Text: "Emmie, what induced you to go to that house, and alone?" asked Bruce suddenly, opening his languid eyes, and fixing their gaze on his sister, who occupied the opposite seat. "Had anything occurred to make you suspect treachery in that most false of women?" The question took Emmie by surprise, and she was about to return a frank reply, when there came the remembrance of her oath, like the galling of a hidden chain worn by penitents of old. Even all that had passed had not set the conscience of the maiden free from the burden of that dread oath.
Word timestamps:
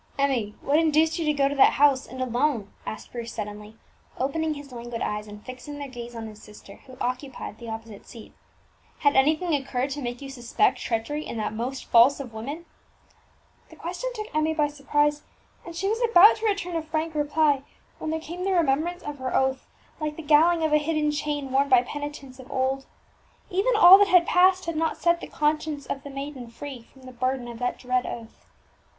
"Emmie, 0.17 0.55
what 0.61 0.79
induced 0.79 1.19
you 1.19 1.25
to 1.25 1.31
go 1.31 1.47
to 1.47 1.53
that 1.53 1.73
house, 1.73 2.07
and 2.07 2.23
alone?" 2.23 2.71
asked 2.87 3.11
Bruce 3.11 3.31
suddenly, 3.31 3.77
opening 4.17 4.55
his 4.55 4.71
languid 4.71 4.99
eyes, 4.99 5.27
and 5.27 5.45
fixing 5.45 5.77
their 5.77 5.87
gaze 5.87 6.15
on 6.15 6.25
his 6.25 6.41
sister, 6.41 6.77
who 6.87 6.97
occupied 6.99 7.59
the 7.59 7.69
opposite 7.69 8.07
seat. 8.07 8.33
"Had 9.01 9.15
anything 9.15 9.53
occurred 9.53 9.91
to 9.91 10.01
make 10.01 10.19
you 10.19 10.27
suspect 10.27 10.79
treachery 10.79 11.23
in 11.23 11.37
that 11.37 11.53
most 11.53 11.85
false 11.85 12.19
of 12.19 12.33
women?" 12.33 12.65
The 13.69 13.75
question 13.75 14.09
took 14.15 14.25
Emmie 14.33 14.55
by 14.55 14.69
surprise, 14.69 15.21
and 15.67 15.75
she 15.75 15.87
was 15.87 16.01
about 16.01 16.37
to 16.37 16.47
return 16.47 16.75
a 16.75 16.81
frank 16.81 17.13
reply, 17.13 17.61
when 17.99 18.09
there 18.09 18.19
came 18.19 18.43
the 18.43 18.53
remembrance 18.53 19.03
of 19.03 19.19
her 19.19 19.35
oath, 19.35 19.67
like 19.99 20.15
the 20.15 20.23
galling 20.23 20.63
of 20.63 20.73
a 20.73 20.79
hidden 20.79 21.11
chain 21.11 21.51
worn 21.51 21.69
by 21.69 21.83
penitents 21.83 22.39
of 22.39 22.51
old. 22.51 22.87
Even 23.51 23.75
all 23.75 23.99
that 23.99 24.07
had 24.07 24.25
passed 24.25 24.65
had 24.65 24.75
not 24.75 24.97
set 24.97 25.21
the 25.21 25.27
conscience 25.27 25.85
of 25.85 26.01
the 26.01 26.09
maiden 26.09 26.47
free 26.47 26.87
from 26.91 27.03
the 27.03 27.11
burden 27.11 27.47
of 27.47 27.59
that 27.59 27.77
dread 27.77 28.07
oath. 28.07 28.47